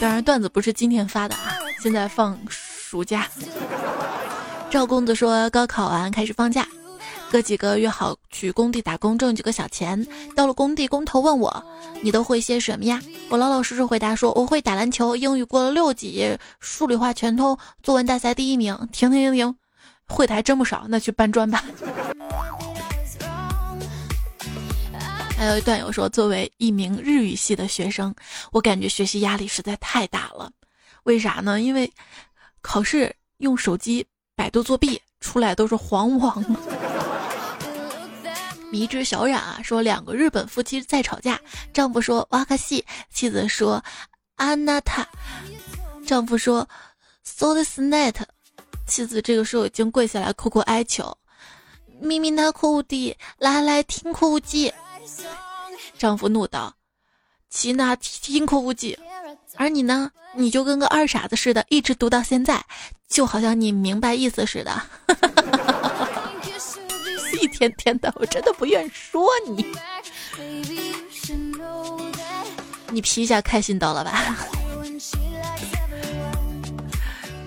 [0.00, 3.28] 当然段子不是今天发的啊，现在放暑假。
[4.70, 6.66] 赵公子说高考完开始放假。
[7.30, 10.04] 哥几个约好去工地打工挣几个小钱。
[10.34, 11.64] 到了工地，工头问我
[12.02, 19.54] ：“你都会些什么呀？”我老老实实回答说：“我会打篮球，英语过了六级，数理化全通，作文大赛第一名。”停停停停，
[20.08, 21.62] 会的还真不少，那去搬砖吧。
[25.40, 28.14] 还有一段友说：“作为一名日语系的学生，
[28.52, 30.52] 我感觉学习压力实在太大了。
[31.04, 31.58] 为啥呢？
[31.58, 31.90] 因为
[32.60, 36.44] 考试用手机百度作弊，出来都是黄网。
[38.70, 41.40] ”迷之小冉啊，说两个日本夫妻在吵架，
[41.72, 43.82] 丈夫说哇卡西，妻子说
[44.36, 45.08] 安娜塔，
[46.06, 46.68] 丈夫说
[47.22, 48.14] ，so this net
[48.86, 51.16] 妻子这个时候已经跪下来苦苦哀求，
[51.98, 54.70] 咪咪那哭地，来来听哭记，
[55.98, 56.74] 丈夫怒道，
[57.50, 58.98] 齐娜听哭记，
[59.56, 62.64] 而你呢，你就跟个二傻子似的，一直读到现在，
[63.08, 64.82] 就好像你明白意思似的。
[67.40, 69.64] 一天天的，我真的不愿说你。
[72.90, 74.36] 你皮一下开心到了吧？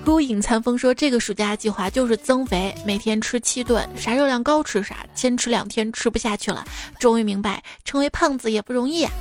[0.06, 6.66] 孤影残风说，这个暑假计划就是增肥，每天吃七顿，啥热量高吃啥，坚持两天吃不下去了，
[7.00, 9.12] 终于明白成为胖子也不容易啊。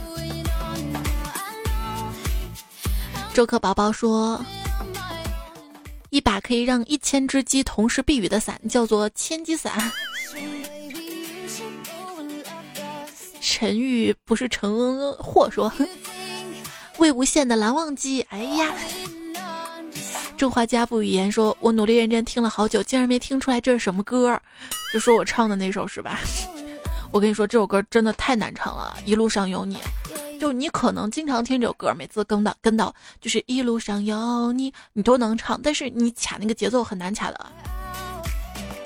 [3.33, 4.45] 周克宝宝说，
[6.11, 9.93] 一把可以让一千只鸡同时避雨的伞，叫做千机伞。
[13.41, 15.73] 陈玉不是陈货说，
[16.99, 18.21] 魏无羡的蓝忘机。
[18.31, 18.75] 哎呀，
[20.43, 24.37] 郑画家不语言说，我努力认真听了好久，竟然没听出来这是什么歌，
[24.93, 26.19] 就说我唱的那首是吧？
[27.13, 29.77] 我跟你说，这首歌真的太难唱了，《一路上有你》。
[30.41, 37.47] 就你可能经常听这首歌，每次跟到跟到就是《一路上有你》，你都能唱，但是你卡那个节奏很难卡的。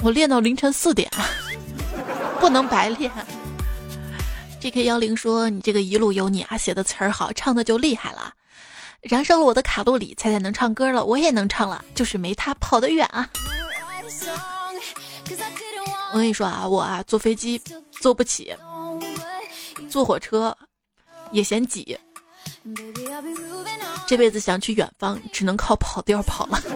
[0.03, 1.11] 我练到凌晨四点，
[2.38, 3.11] 不能白练。
[4.61, 8.35] J K 幺零说：“你这个一路有你啊，写的词儿好，唱的就厉害了，
[9.03, 13.29] 燃烧了我的卡路里，猜猜能唱歌了，我也能唱了，就是没他跑得远啊。”
[16.13, 18.55] 我跟你说啊，我啊坐飞机坐不起，
[19.91, 20.57] 坐火车
[21.31, 21.99] 也嫌挤，
[24.07, 26.63] 这辈子想去远方，只能靠跑调跑了。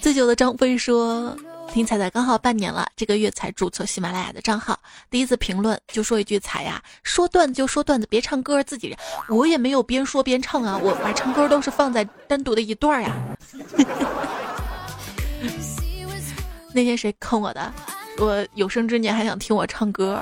[0.00, 1.36] 醉酒的张飞说。
[1.72, 4.76] 听彩彩刚好半年了，这个月才注册喜马拉雅的账号，
[5.10, 13.14] 第一次评论就说一句：“彩呀，说段子就说段子，别唱歌，自己人。”我也没有边说边唱啊，我把唱歌都是放在单独的一段呀。
[16.74, 17.72] 那天谁坑我的？
[18.18, 20.20] 我有生之年还想听我唱歌，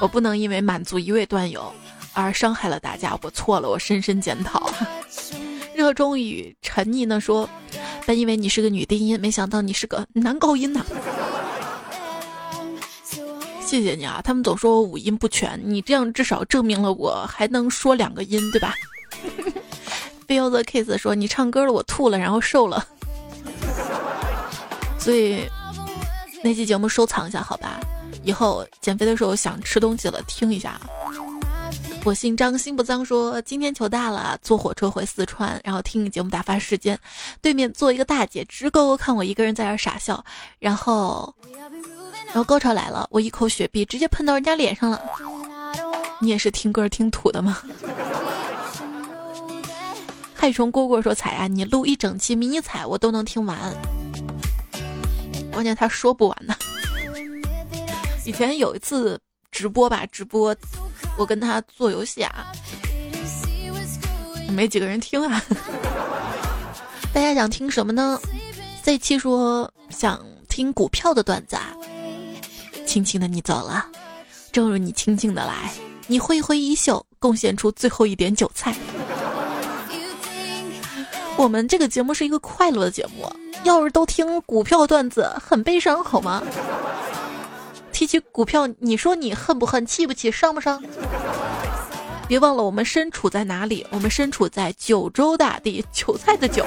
[0.00, 1.72] 我不能因为满足一位段友
[2.12, 4.70] 而伤害了大家，我错了，我深深检讨。
[5.82, 7.48] 热衷于沉溺呢说。
[8.06, 10.84] 本以为你是个女低音，没想到你是个男高音呐！
[13.66, 18.74] 谢谢你啊，他们总说我五音不全，你这样至少证明了我还能说两个音，对吧？
[20.28, 22.86] Feel the kiss 说你唱歌了，我吐了，然后瘦了，
[24.98, 25.48] 所以
[26.44, 27.80] 那期节目收藏一下，好吧？
[28.24, 30.80] 以后减肥的时候想吃东西了，听一下。
[32.04, 33.04] 我姓张，心不脏。
[33.04, 36.98] 说今天求大了，坐火车回四川，然后听你节目打发时间。
[37.40, 40.24] 对面坐一个大姐，直勾勾看我一个人在那傻笑。
[40.58, 41.32] 然后，
[42.26, 45.00] 然后高潮来了，我一口雪碧直接喷到人家脸上了。
[46.20, 47.62] 你也是听歌听土的吗？
[50.34, 53.56] 害虫蝈蝈说：“彩啊，你录一整期迷你彩，我都能听完。
[55.52, 56.52] 关键他说不完呢。
[58.24, 59.20] 以前有一次
[59.52, 60.52] 直播吧，直播。”
[61.16, 62.46] 我跟他做游戏啊，
[64.50, 65.42] 没几个人听啊。
[67.12, 68.18] 大家想听什么呢
[68.82, 71.74] ？C 七说想听股票的段子啊。
[72.86, 73.86] 轻轻的你走了，
[74.50, 75.72] 正如你轻轻的来，
[76.06, 78.74] 你挥挥衣袖，贡献出最后一点韭菜。
[81.36, 83.30] 我们这个节目是一个快乐的节目，
[83.64, 86.42] 要是都听股票段子，很悲伤好吗？
[88.02, 90.82] 提起股票，你说你恨不恨、气不气、伤不伤？
[92.26, 93.86] 别忘了我们身处在哪里？
[93.90, 96.66] 我们身处在九州大地，韭菜的韭。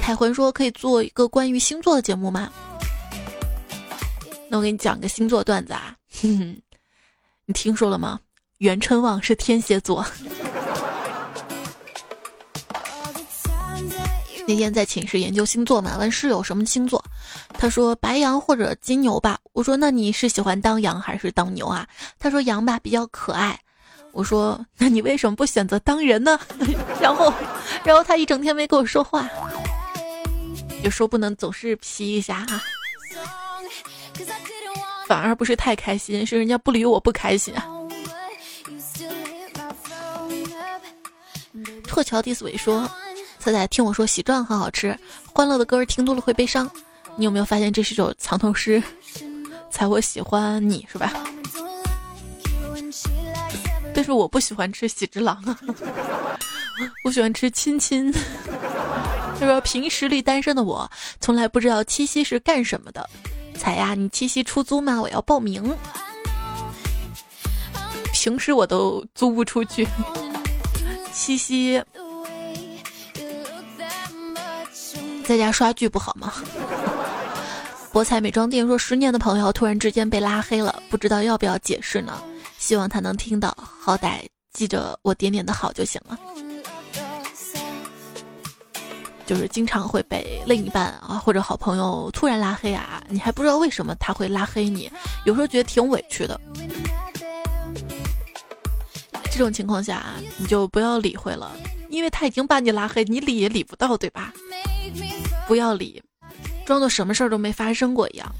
[0.00, 2.50] 凯魂说可以做一个关于星座的节目吗？
[4.48, 6.62] 那我给你讲个星座段子啊，哼哼，
[7.44, 8.18] 你听说了吗？
[8.56, 10.02] 袁春望是天蝎座。
[14.48, 17.04] 那天在寝室研究星座嘛，问室友什么星座，
[17.60, 19.38] 他说白羊或者金牛吧。
[19.52, 21.86] 我说那你是喜欢当羊还是当牛啊？
[22.18, 23.60] 他说羊吧比较可爱。
[24.12, 26.40] 我说那你为什么不选择当人呢？
[27.02, 27.30] 然后，
[27.84, 29.28] 然后他一整天没跟我说话，
[30.82, 32.62] 有时候不能总是皮一下哈，
[35.06, 37.68] 反而不是太开心，是人家不理我不开心啊。
[41.84, 42.90] 特乔迪斯韦说。
[43.38, 44.98] 彩彩，听我说，喜状很好吃。
[45.32, 46.70] 欢乐的歌听多了会悲伤。
[47.20, 48.82] 你有没有发现这是首藏头诗？
[49.70, 51.12] 才我喜欢你是吧？
[53.94, 55.58] 但是我不喜欢吃喜之郎啊，
[57.04, 58.10] 我喜欢吃亲亲。
[59.38, 63.06] 他说凭实力单身的我，从来不知道七夕是干什么的。
[63.54, 64.98] 彩呀，你七夕出租吗？
[64.98, 65.76] 我要报名。
[68.14, 69.86] 平时我都租不出去，
[71.12, 71.82] 七夕。
[75.26, 76.32] 在家刷剧不好吗？
[77.92, 82.22] 博彩美妆店说十年的朋友突然之间被拉黑了，不知道要不要解释呢？
[82.56, 84.20] 希望他能听到，好歹
[84.52, 86.18] 记着我点点的好就行了。
[89.26, 94.90] 就是经常会被另一半啊或者好朋友突然拉黑啊，你还不知道为什么他会拉黑你，
[95.24, 96.40] 有时候觉得挺委屈的。
[99.32, 101.50] 这种情况下你就不要理会了，
[101.88, 104.32] 因为他已经把你拉黑，你理也理不到，对吧？
[105.46, 106.02] 不要理，
[106.64, 108.34] 装作什么事儿都没发生过一样，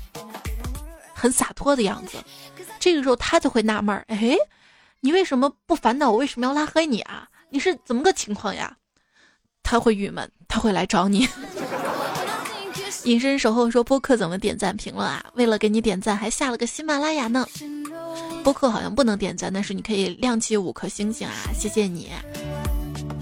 [1.14, 2.16] 很洒脱的样子。
[2.78, 4.36] 这个时候他就会纳闷儿：哎，
[5.00, 6.10] 你为什么不烦恼？
[6.10, 7.28] 我为什么要拉黑你啊？
[7.50, 8.76] 你是怎么个情况呀？
[9.62, 11.28] 他会郁闷，他会来找你。
[13.04, 15.24] 隐身守候说播客怎么点赞评论啊？
[15.34, 17.46] 为了给你点赞，还下了个喜马拉雅呢。
[18.42, 21.34] 播客好像不能点赞，但是你可以亮起五颗星星啊！
[21.54, 22.10] 谢谢你，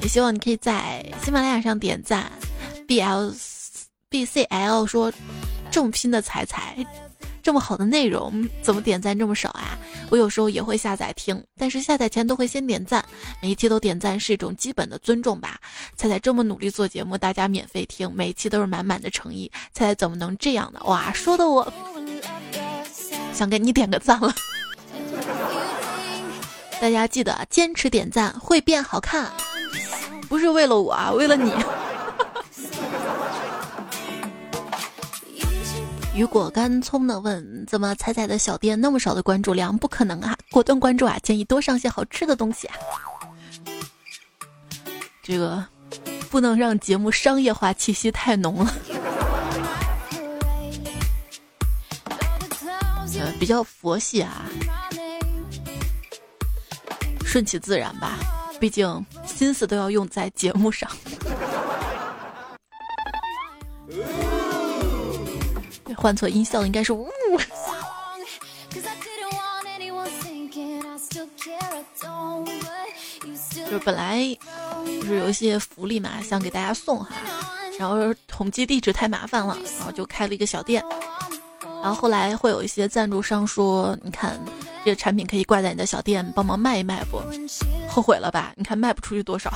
[0.00, 2.30] 也希望你可以在喜马拉雅上点赞。
[2.86, 3.34] B L。
[4.10, 5.12] B C L 说
[5.70, 6.74] ：“这么拼的彩彩，
[7.42, 9.76] 这么好的内容，怎么点赞这么少啊？
[10.08, 13.04] 我有时候也会下载听，但是下载前都会先点赞，
[13.42, 15.60] 每一期都点赞是一种基本的尊重吧。
[15.94, 20.80] 彩彩这么努力做节目，大家免费听，每一期都是满满的诚意，彩彩怎么能这样呢？
[20.86, 21.70] 哇，说的我
[23.34, 24.34] 想给你点个赞了。
[26.80, 29.30] 大家记得坚持点赞，会变好看，
[30.30, 31.52] 不是为了我啊，为了你。”
[36.18, 39.78] 雨果干葱的问：“怎么彩彩的小店那么少的关注量？
[39.78, 40.36] 不可能啊！
[40.50, 41.16] 果断关注啊！
[41.22, 42.74] 建议多上些好吃的东西啊！
[45.22, 45.64] 这个
[46.28, 48.74] 不能让节目商业化气息太浓了，
[53.20, 54.44] 呃，比较佛系啊，
[57.24, 58.18] 顺其自然吧，
[58.58, 60.90] 毕竟心思都要用在节目上。”
[66.00, 67.08] 换错音效应该是呜。
[73.66, 74.18] 就是本来
[74.84, 77.10] 就是有一些福利嘛，想给大家送哈，
[77.78, 77.96] 然后
[78.26, 80.82] 统计地址太麻烦了，然后就开了一个小店。
[81.82, 84.40] 然后后来会有一些赞助商说：“你看
[84.84, 87.20] 这个产品可以挂在你的小店，帮忙卖一卖不？
[87.88, 88.52] 后悔了吧？
[88.56, 89.52] 你看卖不出去多少。”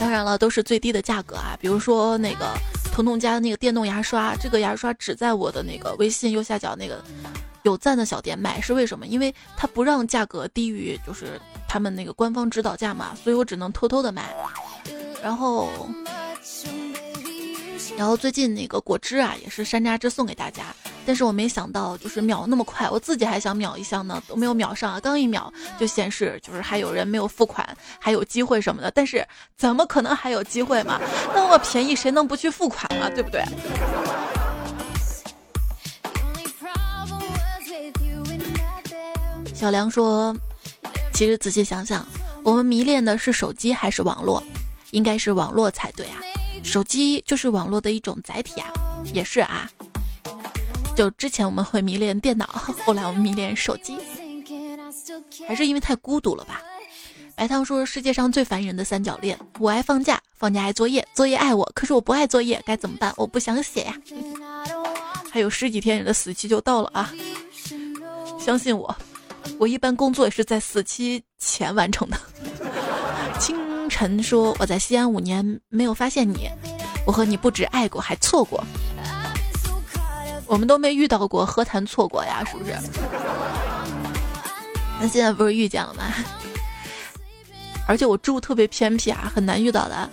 [0.00, 2.52] 当然了，都是最低的价格啊，比如说那个。
[2.92, 7.02] 彤彤家的那个电动牙刷，这个牙刷只在我的那个微信右下角那个
[7.62, 9.06] 有赞的小店买是为什么？
[9.06, 14.34] 因为它不让价格低于就是他们那个官方指导价嘛，所以我只能偷偷的买。
[15.22, 15.70] 然后，
[17.96, 20.64] 然后最近那个果汁啊，也是山楂汁送给大家，
[21.06, 27.64] 但是我没想到就是秒那么快，我自己还想秒一箱呢，都没有秒上啊，刚一秒就显示就是还有人没有付款，
[28.00, 29.24] 还有机会什么的，但是
[29.56, 31.00] 怎么可能还有机会嘛？
[31.32, 33.08] 那么便宜谁能不去付款啊？
[33.10, 33.44] 对不对？
[39.54, 40.34] 小梁说
[41.14, 42.04] ：“其实仔细想想，
[42.42, 44.42] 我们迷恋的是手机还是网络？
[44.90, 46.18] 应该是网络才对啊！
[46.62, 48.70] 手机就是网络的一种载体啊，
[49.12, 49.70] 也是啊。
[50.96, 52.46] 就之前我们会迷恋电脑，
[52.84, 53.98] 后来我们迷恋手机，
[55.46, 56.62] 还是因为太孤独了吧？”
[57.34, 63.12] 白汤说：“世界上最烦人的三角恋，我爱放假，放假爱作业，作业爱我，可是我不爱作业，该怎么办？
[63.16, 63.96] 我不想写呀。
[65.30, 67.12] 还有十几天，你的死期就到了啊！
[68.38, 68.94] 相信我。”
[69.58, 72.16] 我一般工作也是在死期前完成的。
[73.40, 73.56] 亲
[73.92, 76.48] 晨说我在西安五年没有发现你，
[77.06, 78.64] 我和你不止爱过还错过，
[80.46, 82.42] 我们都没遇到过，何谈错过呀？
[82.42, 82.72] 是不是？
[84.98, 86.04] 那现在不是遇见了吗？
[87.86, 90.08] 而且我住特别偏僻啊，很难遇到的。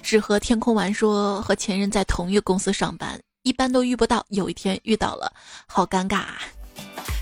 [0.00, 5.32] 只和天空玩说和前任在同一个公司上班，一般都遇不到，有一天遇到了，
[5.66, 6.18] 好尴尬。
[6.18, 6.38] 啊。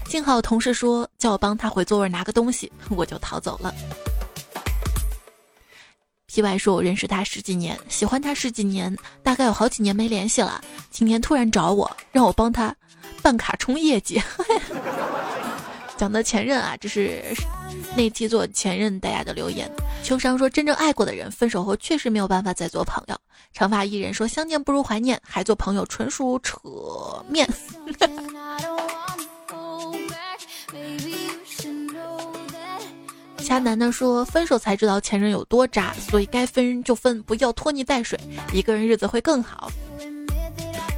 [0.07, 3.75] 幸好同事说叫我帮他回座位拿个东西，我就逃走了。
[6.33, 10.63] P Y 说：“我认识他十几年，喜欢他十几年，大概有好几年没联系了。
[10.89, 12.73] 今天突然找我，让我帮他
[13.21, 14.23] 办卡冲业绩。
[15.99, 17.21] ”讲的前任啊，这是
[17.97, 19.69] 那期做前任大家的留言。
[20.05, 23.17] 秋商说：“真正爱过的人，分手后确实没有办法再做朋友。”
[23.53, 26.61] 长发艺人说：“相见不如怀念，还做朋友纯属扯
[27.29, 27.49] 面。
[33.51, 38.17] ”渣男的说：“分手才知道前任有多渣，所以该分就分，不要拖泥带水，
[38.53, 39.69] 一个人日子会更好。”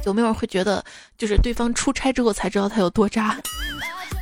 [0.05, 0.85] 有没有人会觉得，
[1.17, 3.35] 就是对方出差之后才知道他有多渣？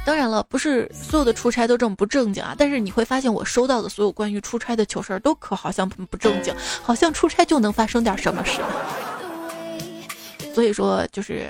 [0.06, 2.56] 当然了，不是所有的出差都这么不正经啊。
[2.58, 8.62] 但是你会发现，我收到的所有关于出差的糗事儿都可好像不正经，好像出差就能发生点什么事。
[10.56, 11.50] 所以说，就是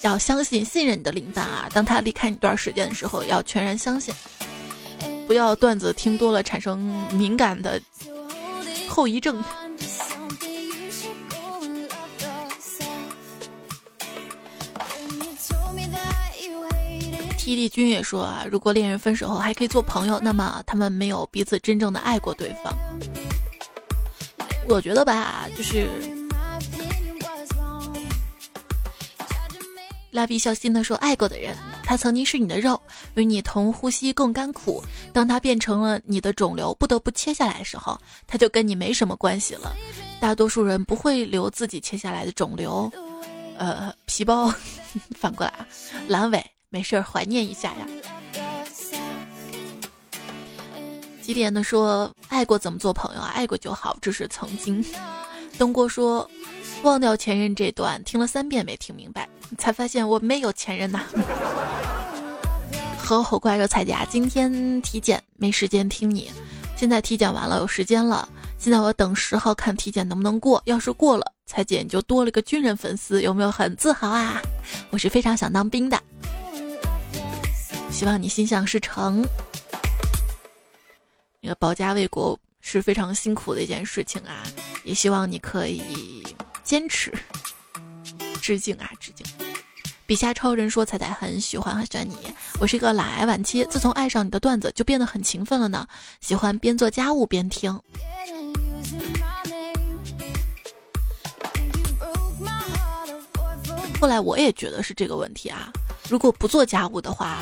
[0.00, 1.68] 要相信、信任你的领导啊。
[1.74, 4.14] 当他离开你一段时间的时候，要全然相信。
[5.32, 6.78] 不要段子听多了产生
[7.10, 7.80] 敏感的
[8.86, 9.42] 后遗症。
[17.38, 22.76] T D 君也说啊，如果恋人分手后还可以做朋友，那么他们没有彼此真正的爱过对方。
[24.68, 25.88] 我觉得吧，就是。
[30.10, 32.80] 蜡笔小新的说：“爱过的人，他曾经是你的肉，
[33.14, 34.82] 与你同呼吸共甘苦。
[35.12, 39.74] 当他变成了你的肿瘤，不得不切下来的时候，他就跟你没什么关系了。
[40.20, 42.90] 大多数人不会留自己切下来的肿瘤，
[43.58, 44.52] 呃，皮包。
[45.18, 45.66] 反过来啊，
[46.08, 47.86] 阑尾，没事怀念一下呀。”
[51.22, 53.32] 几点的说：“爱过怎么做朋友啊？
[53.34, 54.84] 爱过就好，这是曾经。”
[55.58, 56.28] 东郭说。
[56.82, 61.06] 忘掉前任这段听了三遍没听明白，才发现我没有前任呐。
[63.12, 66.30] 和火怪说彩甲今天体检没时间听你，
[66.76, 68.26] 现在体检完了有时间了。
[68.58, 74.40] 现在我等十号看体检能不能过，要是过了，彩姐你就多了个军人粉丝，有没有很自豪啊？
[74.88, 76.00] 我是非常想当兵的，
[77.90, 79.22] 希望你心想事成。
[81.40, 84.42] 那个保家卫国是非常辛苦的一件事情啊，
[84.84, 86.24] 也希望你可以。
[86.62, 87.12] 坚持，
[88.40, 89.26] 致敬啊，致敬！
[90.12, 92.14] 笔下超人说：“彩彩很喜欢很喜欢你，
[92.60, 95.86] 我是一个懒癌晚期，自从爱上你的段子就变得很勤奋了呢，
[96.20, 97.72] 喜欢边做家务边听。”
[103.98, 105.72] 后来我也觉得是这个问题啊，
[106.10, 107.38] 如果不做家务的话，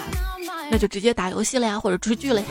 [0.71, 2.47] 那就直接打游戏了呀，或者追剧了呀。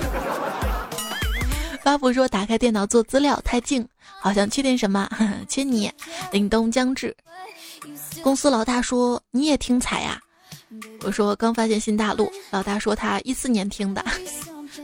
[1.82, 3.88] 巴布说：“打开电脑做资料太静，
[4.20, 5.10] 好像缺点什么，
[5.48, 5.90] 缺你。”
[6.34, 7.16] 凛冬将至，
[8.22, 10.20] 公司老大说：“你也听彩呀？”
[11.02, 14.04] 我说：“刚发现新大陆。”老大说：“他一四年听的。”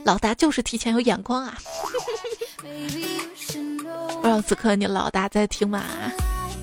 [0.04, 1.58] 老大就是提前有眼光啊！
[2.60, 5.84] 不知道此刻你老大在听吗？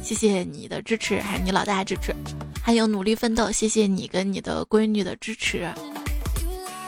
[0.02, 2.14] 谢谢你的支持，还有你老大支持，
[2.62, 5.70] 还有努力奋斗，谢谢你跟你的闺女的支持。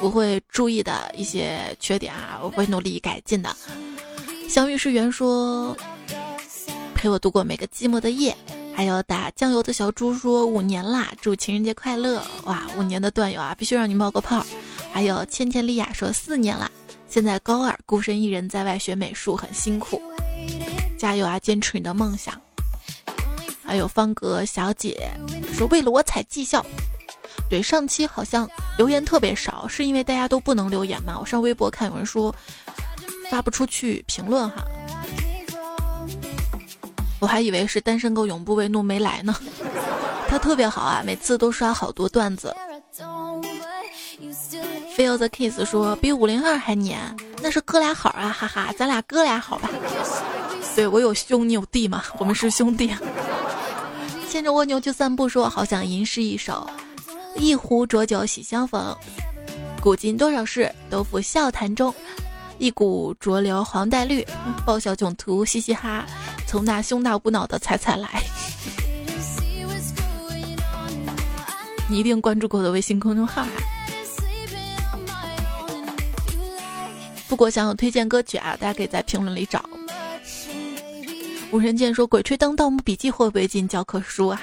[0.02, 3.56] 我会注意的一些缺点啊，我会努力改进的。
[4.50, 5.76] 相遇是缘说，
[6.94, 8.36] 陪我度过每个寂寞的夜，
[8.76, 12.22] 还有打酱油的小猪说五年啦，祝情人节快乐！
[12.44, 14.46] 哇，五年的段友啊，必须让你冒个泡。
[14.92, 16.70] 还有千千丽亚说四年啦，
[17.08, 20.02] 现在高二，孤身一人在外学美术，很辛苦，
[20.98, 22.40] 加油啊，坚持你的梦想。
[23.64, 25.10] 还有方格小姐
[25.54, 26.64] 说为了我踩绩效。
[27.50, 31.18] 对，上期好像留言特别少，是因为大家都不能留言吗？
[31.18, 32.34] 我上微博看有人说
[33.30, 34.66] 发不出去评论哈，
[37.20, 39.36] 我还以为是单身狗永不为怒没来呢。
[40.28, 42.56] 他特别好啊，每次都刷好多段子。
[44.96, 47.00] Feel the kiss 说比五零二还黏，
[47.42, 49.70] 那是哥俩好啊，哈哈，咱俩哥俩好吧？
[50.76, 52.94] 对我有兄你有弟嘛，我们是兄弟。
[54.30, 56.68] 牵着蜗牛去散步说好想吟诗一首。
[57.38, 58.96] 一壶浊酒喜相逢，
[59.82, 61.94] 古今多少事，都付笑谈中。
[62.58, 64.26] 一股浊流黄带绿，
[64.66, 66.06] 报效囧途嘻嘻哈。
[66.48, 68.24] 从那胸大无脑的彩彩来，
[71.90, 73.50] 你一定关注过我的微信公众号啊。
[77.28, 79.64] 不过想有推荐歌曲啊，大家可以在评论里找。
[81.52, 84.42] 无人见说《鬼吹灯》《盗墓笔记》会不会进教科书啊？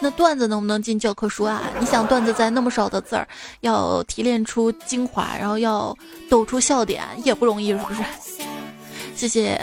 [0.00, 1.62] 那段子能不能进教科书啊？
[1.80, 3.26] 你想段子在那么少的字儿，
[3.60, 5.96] 要提炼出精华，然后要
[6.30, 8.02] 抖出笑点，也不容易，是不是？
[9.16, 9.60] 谢谢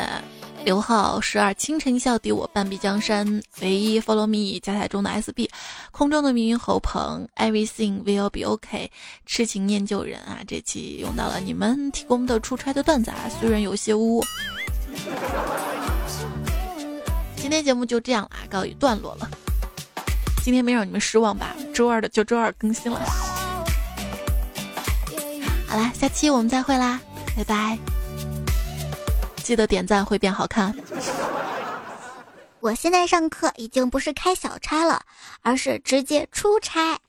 [0.66, 5.48] 刘浩十二清晨笑敌我半壁江山，唯一 follow me 加台中的 SB，
[5.92, 8.92] 空中的迷云侯鹏，everything will be OK，
[9.26, 10.40] 痴情念旧人啊！
[10.46, 14.22] 这期用到了你们提供的出差的段子啊，虽然有些污。
[17.38, 19.30] 今天节目就这样啦，告一段落了。
[20.46, 21.56] 今天没让你们失望吧？
[21.74, 23.00] 周二的就周二更新了。
[25.68, 27.00] 好啦，下期我们再会啦，
[27.36, 27.80] 拜拜！
[29.38, 30.72] 记得点赞会变好看。
[32.60, 35.02] 我现在上课已经不是开小差了，
[35.42, 37.00] 而是直接出差。